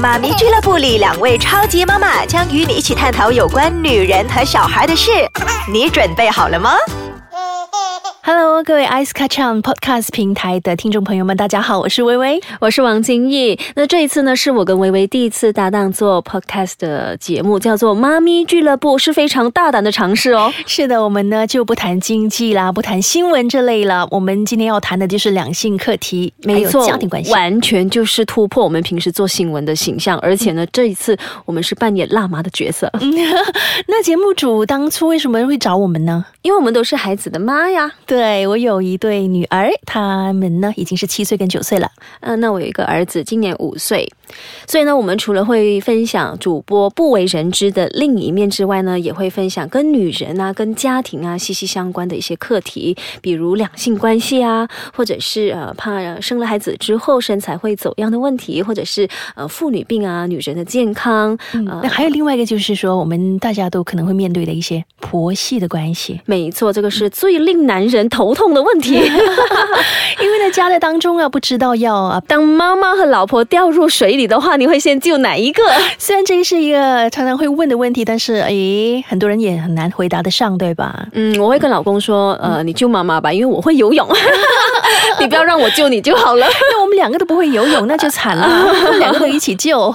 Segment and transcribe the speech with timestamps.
[0.00, 5.10] 妈咪俱乐部里两位超级妈妈将与你一起探讨有关女人和小孩的事，
[5.72, 6.76] 你准备好了吗？
[8.30, 13.58] ？Hello，各位 Ice Catch On Podcast 平台的听众朋友们，大家好，我是微微，我是王金毅。
[13.74, 20.52] 那这一次呢，是我跟微微第一次搭档做 Podcast 的节目，叫做《妈咪俱乐部》，是非常大胆的尝试哦。
[20.66, 24.06] 是的，我们呢就不谈经济啦，不谈新闻这类了。
[24.10, 30.18] 我们今天要谈的就是两性课题，没错，家庭关系，完全就是突破我们平时做新闻的形象。
[30.18, 31.16] 而且呢，这一次
[31.46, 32.92] 我们是扮演辣妈的角色。
[33.88, 36.26] 那节目组当初为什么会找我们呢？
[36.42, 37.90] 因为我们都是孩子的妈呀。
[38.04, 41.90] 对我有一对女儿，他们呢已经是七岁跟九岁了。
[42.20, 44.10] 嗯，那我有一个儿子，今年五岁。
[44.66, 61.38] 所以呢，我们除了会分享主播不为人知的另一面之外呢，也会分享跟女人啊、跟家庭啊息息相关的一些课题，比如两性关系啊，或者是呃怕生了孩子之后身材会走样的问题，或者是呃妇女病啊、女人的健康。
[61.54, 66.20] 嗯，那还有另外一个就是说，我们大家都可能会面对的一些婆媳的关系。
[66.26, 68.94] 没错，这个是最令男人头痛的问题，
[70.20, 75.62] 因为在家的当中啊，不知道要啊，当妈妈和老婆掉入水里的话，你会先救哪一个？
[75.98, 81.06] 虽然这是一个常常会问的问题，但是诶，很多人也很难回答得上，对吧？
[81.12, 84.06] 嗯，我会跟老公说，呃，你救妈妈吧，因为我会游泳，
[85.20, 86.46] 你不要让我救你就好了。
[86.72, 88.46] 那我们两个都不会游泳，那就惨了，
[88.86, 89.94] 我们两个都一起救。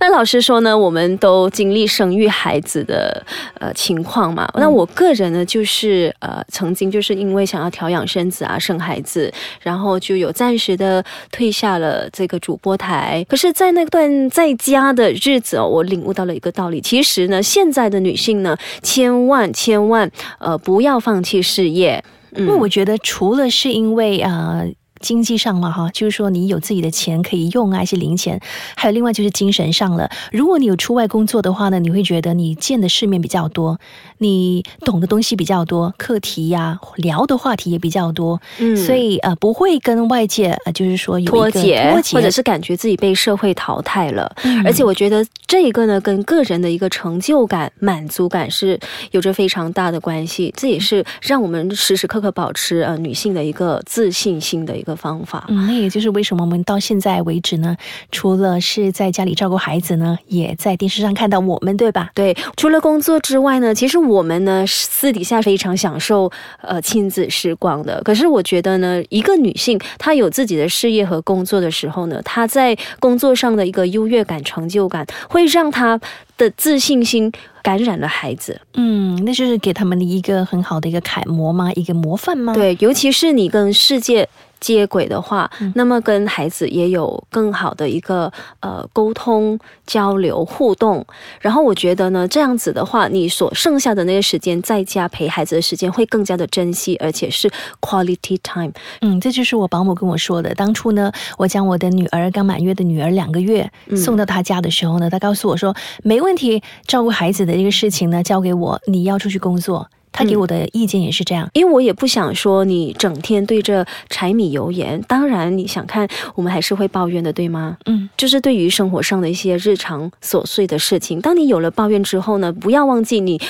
[0.00, 3.24] 那老实说呢，我们都经历生育孩子的
[3.60, 4.48] 呃情况嘛。
[4.54, 13.24] 那我个人呢，就是呃，曾经就是因为想要调养身子啊，生孩子，然后就有暂时的退下了这个主播台。
[13.28, 16.80] 可是，在那段在家的日子哦，我领悟到了一个道理。
[16.80, 22.02] 其实呢，现在的女性呢，千万千万呃不要放弃事业。
[22.36, 24.72] 因为我觉得，除了是因为呃。
[25.00, 28.40] 经济上嘛，哈，就是说你有自己的钱可以用啊，一些零钱，
[28.74, 30.08] 还有另外就是精神上了。
[30.32, 33.78] 如果你有出外工作的话呢，你会觉得你见的世面比较多，
[34.18, 44.34] 你懂的东西比较多，课题呀，聊的话题也比较多，嗯，所以呃，不会跟外界呃，就是说有脱节，或者是感觉自己被社会淘汰了。
[44.64, 48.78] 而且我觉得这一个呢，跟个人的一个成就感、满足感是
[49.10, 50.54] 有着非常大的关系。
[50.56, 54.83] 这也是让我们时时刻刻保持呃女性的一个自信心的一个。
[54.96, 57.76] 方法，嗯，那也就是为什么我们到现在为止呢，
[58.10, 62.10] 除了是在家里照顾孩子呢，也在电视上看到我们，对吧？
[62.12, 66.28] 对，除了工作之外呢，其实我们呢私底下非常享受
[66.60, 68.02] 呃亲子时光的。
[68.02, 76.00] 可是我觉得呢，一个女性她有自己的事业和工作的时候呢，她在工作上的一个优越感、成就感，会让她
[76.36, 77.30] 的自信心。
[77.64, 81.72] 感染了孩子，嗯，那就是给他们的一个很好的一个楷模吗？
[81.72, 82.52] 一个模范吗？
[82.52, 84.28] 对，尤其是你跟世界
[84.64, 91.04] 接轨的话，那么跟孩子也有更好的一个呃沟通、交流、互动。
[91.38, 98.72] 然后我觉得呢，这样子的话，你所剩下的那个时间在家陪孩子的时间会更加的珍惜，而且是 quality time。
[99.02, 100.54] 嗯，这就是我保姆跟我说的。
[100.54, 107.54] 当初呢，我将我的女儿刚满月的女儿两个月送到她家的时候呢，她告诉我说没问题，照顾孩子的。
[107.54, 108.80] 这个事情呢，交给我。
[108.86, 115.02] 你要出去工作，他给我的意见也是这样，因为我也不想说你整天对着柴米油盐。
[115.08, 117.76] 当然，你想看，我们还是会抱怨的，对吗？
[117.86, 123.40] 嗯，就是对于生活上的一些日常琐碎的事情，当你有了抱怨之后呢，不要忘记你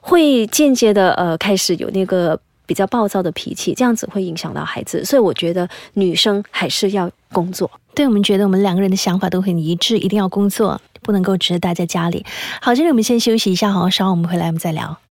[0.00, 5.04] 会间接的呃开始有那个比较暴躁的脾气，这样子会影响到孩子。
[5.04, 7.68] 所以我觉得女生还是要工作。
[7.92, 10.80] 对我们觉得我们两个人的想法都很一致，一定要工作。
[11.02, 12.24] 不能够只是待在家里。
[12.62, 15.03] 好，这里我们先休息一下好，稍后我们回来我们再聊。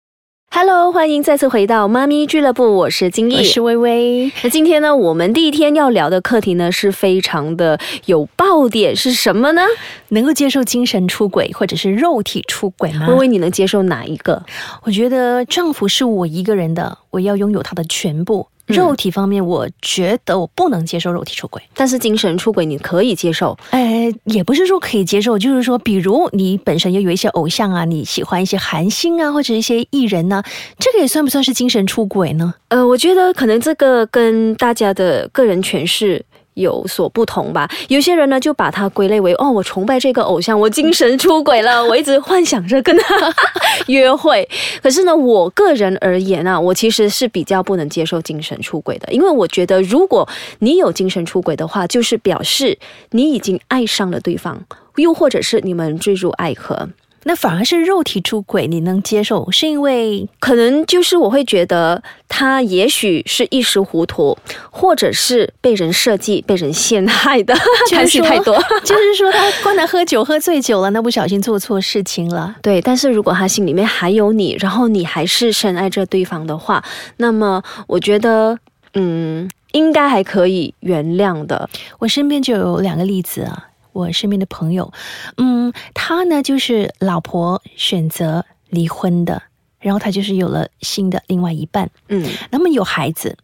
[0.55, 4.31] Hello，欢迎再次回到妈咪俱乐部，我是金毅，我是微微。
[4.43, 9.63] 那今天呢，我们第一天要聊的课题呢，是非常的有爆点，是什么呢？
[10.09, 13.07] 能够接受精神出轨或者是肉体出轨吗？
[13.09, 14.43] 微微，你能接受哪一个？
[14.83, 18.45] 我觉得丈夫是我一个人的，我要拥有他的全部。
[18.67, 23.57] 肉体方面，我觉得我不能接受肉体出轨，但是精神出轨你可以接受。
[23.71, 30.41] 哎，也不是说可以接受，就是说，比如你本身又有一些偶像啊，你喜欢一些韩星啊，或者一些艺人呢，
[30.79, 32.53] 这个也算不算是精神出轨呢？
[32.69, 36.25] 呃，我觉得可能这个跟大家的个人诠释。
[36.55, 37.69] 有所不同吧？
[37.89, 43.33] 有些人呢，就把它归类为哦，我崇拜这个偶像，我精神出轨了，我一直幻想着跟他
[43.87, 44.47] 约会。
[44.81, 50.27] 可是呢，我个人而言啊，我其实是比较不能接受精神出轨的，因为我觉得，如果
[50.59, 52.77] 你有精神出轨的话，就是表示
[53.11, 54.63] 你已经爱上了对方，
[54.95, 56.89] 又或者是你们坠入爱河。
[57.25, 64.37] 那反而是肉体出轨你能接受，是因为可能就是我会觉得他也许是一时糊涂，
[64.69, 67.53] 或者是被人设计、被人陷害的，
[67.89, 68.55] 就是太多。
[68.83, 72.55] 就是说他关他喝酒喝醉酒了，那不小心做错事情了。
[72.61, 76.83] 对，但是如果他心里面还有你，然后你还是深爱着对方的话，
[77.17, 78.57] 那么我觉得，
[78.93, 81.69] 嗯，应该还可以原谅的。
[81.99, 84.91] 我身边就有两个例子啊，我身边的朋友，
[85.37, 89.41] 嗯，他呢就是老婆选择离婚的，
[89.79, 93.37] 然后他就是有了新的另外一半，嗯，那么有孩子，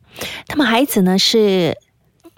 [0.48, 1.78] 他们孩子呢是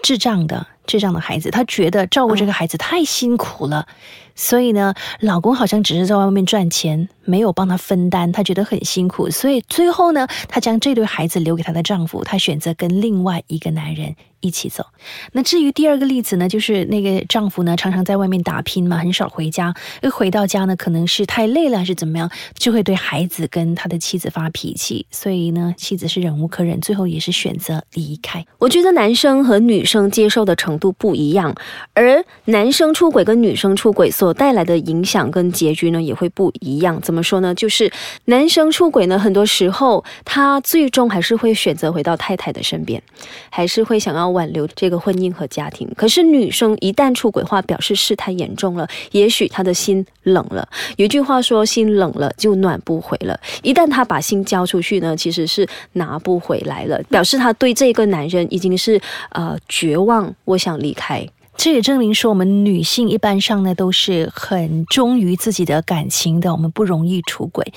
[0.02, 3.86] 智障的，智障的孩子，他觉得照顾这个孩子太辛苦了，
[4.34, 14.84] 所以呢，老公好像只是在外面赚钱，没有帮他分担，他觉得很辛苦，所以最后呢，她将这对孩子留给她的丈夫，她选择跟另外一个男人一起走。
[15.32, 28.44] 那至于第二个例子呢，就是那个丈夫呢，常常在外面打拼嘛，很少回家，一回到家呢，可能是太累了还是怎么样，就会对孩子跟他的妻子发脾气，所以呢，妻子是忍无可忍，最后也是选择离开。
[28.58, 31.54] 我觉得男生和女生接受的程度不一样，
[31.94, 37.00] 而男生出轨跟女生出轨所带来的影响跟结局呢也会不一样。
[37.00, 37.54] 怎么说呢？
[37.54, 37.90] 就是
[38.26, 43.02] 男生出轨呢，很多时候他最终还是会选择回到太太的身边，
[43.50, 45.88] 还是会想要挽留这个婚姻和家庭。
[45.96, 50.68] 可是女生一旦出轨话，表示事态严重了，也许她的心冷了。
[50.96, 53.38] 有句话说，心冷了就暖不回了。
[53.62, 59.00] 一旦她把心交出去呢，其实是拿不回来了，表示她对这个男人已经是
[59.30, 61.24] 呃绝望，我想离开。
[61.56, 67.72] 这也证明说，我们女性一般上呢都是很忠于自己的感情的，我们不容易出轨。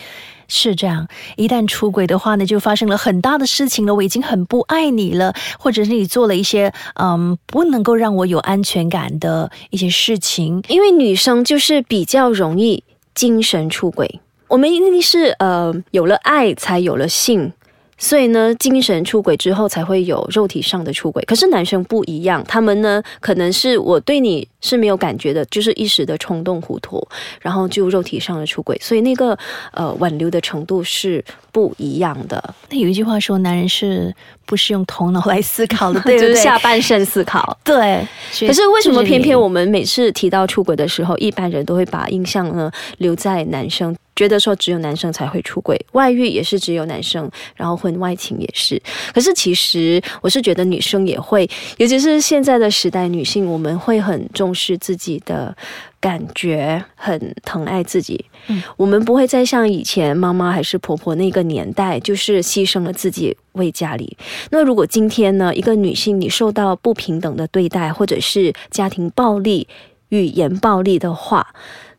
[0.47, 3.95] 是这样，一旦出轨的话呢，就发生了很大的事情了。
[3.95, 10.63] 我已经很不爱你了，或者是你做了一些嗯不能够让我有安全感的一些事情。
[10.67, 12.83] 因为女生就是比较容易
[13.13, 17.51] 精神出轨，我们一定是呃有了爱才有了性。
[17.97, 21.23] 所以呢，精神出轨之后才会有肉体上的出轨。
[21.23, 27.05] 可是男生不一样，他们呢可能是我对你是没有感觉的，就是一时的冲动糊涂，
[27.39, 28.77] 然后就肉体上的出轨。
[28.81, 29.37] 所以那个
[29.71, 32.53] 呃挽留的程度是不一样的。
[32.69, 34.13] 那有一句话说，男人是
[34.45, 36.43] 不是用头脑来思考的，对不就是对？
[36.43, 37.57] 下半身思考。
[37.63, 38.05] 对。
[38.45, 39.39] 可是为什么偏偏？
[39.39, 48.81] 我们每次提到出轨的时候，一般人都会把印象呢留在男生，觉得说只有男生才会出轨，外遇也是只有男生，然后婚外情也是。
[49.13, 55.55] 可是其实我是觉得女生也会，尤其是现在的时代，女性我们会很重视自己的
[55.99, 58.23] 感觉，很疼爱自己。
[58.47, 64.15] 嗯，我们不会再像以前妈妈还是婆婆那个年代，就是牺牲了自己为家里。
[64.51, 69.67] 那如果今天呢，一个女性你受到不平等的对待，或者是家庭暴力、
[70.09, 71.53] 语言暴力的话，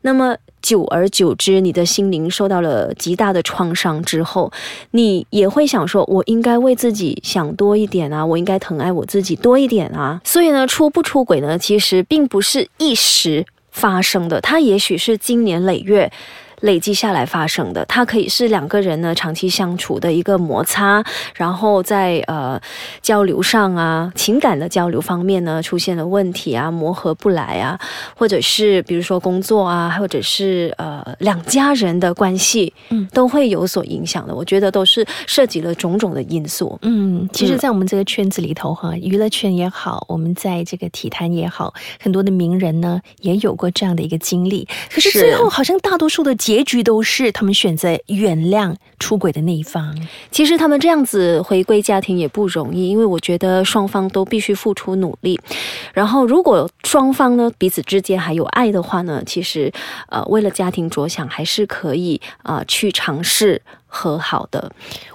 [0.07, 4.53] 那么久而久之，你的心灵受到了极大的创伤之后，
[4.93, 10.21] 你也会想说，我应该为自己想多一点啊，我应该疼爱我自己多一点啊。
[10.23, 16.13] 所以呢，出不出轨呢，其实并不是一时发生的，它也许是经年累月。
[16.67, 21.03] 累积下来发生的，它可以是两个人呢长期相处的一个摩擦，
[21.35, 22.61] 然后在呃
[23.01, 27.79] 交流上啊，情感的交流方面呢出现了问题啊，磨合不来啊，
[28.15, 34.35] 或者是比如说工作啊，或者是呃两家人的关系，嗯都会有所影响的。
[34.35, 36.79] 我觉得都是涉及了种种的因素。
[36.83, 44.67] 嗯，其实，嗯在我们这个圈子里头哈，娱乐圈也好，我们在这个体坛也好，很多的名人呢也有过这样的一个经历。
[44.93, 49.97] 可是是最后，好像大多数的结局都是他们选择原谅出轨的那一方。
[50.31, 55.41] 其实他们这样子回归家庭也不容易，因为我觉得双方都必须付出努力。
[55.93, 59.73] 然后，如果双方呢彼此之间还有爱的话呢，其实
[60.09, 64.73] 呃为了家庭着想，还是可以啊、呃去尝试和好的。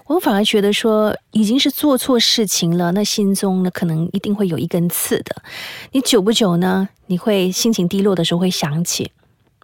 [0.08, 5.36] 我反而觉得说，已经是做错事情了，那心中呢可能一定会有一根刺的。
[5.92, 9.12] 你久不久呢，你会心情低落的时候会想起，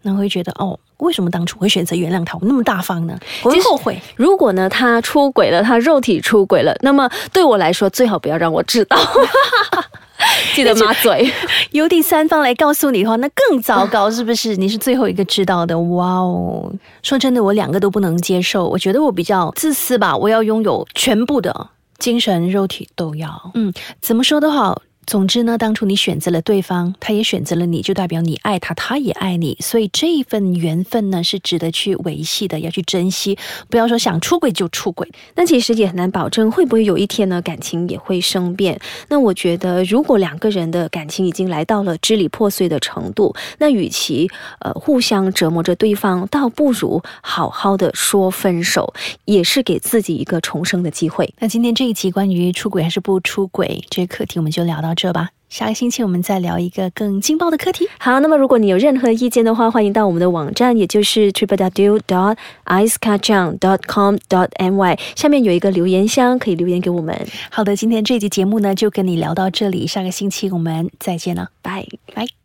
[0.07, 2.37] 那会觉得哦，为什么当初会选择原谅他？
[2.39, 3.19] 我那么大方呢？
[3.43, 4.01] 我会后悔。
[4.15, 8.97] 如果呢他出轨了，他肉体出轨了，那么对我来说最好不要让我知道。
[10.55, 11.31] 记得抹嘴。
[11.71, 14.55] 由第三方来告诉你的话，那更糟糕， 是不是？
[14.55, 15.77] 你是最后一个知道的。
[15.79, 16.71] 哇哦，
[17.03, 18.67] 说真的，我两个都不能接受。
[18.67, 23.51] 我觉得我比较自私吧，我要拥有全部的精神、肉体都要。
[23.53, 23.71] 嗯，
[24.01, 24.81] 怎么说都好。
[25.07, 33.37] 总之呢，当初你选择了对方，他也选择了你，就代表你爱他，他也爱你，所以这一份缘分呢是值得去维系的，要去珍惜，
[33.69, 35.09] 不要说想出轨就出轨。
[35.35, 38.77] 那其实也很难保证会不会有一天呢感情也会生变。
[39.07, 51.33] 那我觉得，如果两个人的感情已经来到了支离破碎的程度，那与其呃互相折磨着对方，倒不如好好的说分手，也是给自己一个重生的机会。
[51.39, 55.29] 那今天这一期关于出轨还是不出轨这个课题，我们就聊到这吧。
[55.47, 57.87] 下个星期我们再聊一个更劲爆的课题。
[57.99, 62.35] 好，那么如果你有任何意见的话，欢迎到我们的网站，也就是 triple w dot
[62.65, 67.15] icekachang dot com dot my，下面有一个留言箱，可以留言给我们。
[67.49, 72.36] 好的，今天这期节目呢就跟你聊到这里，下个星期我们再见了，拜拜。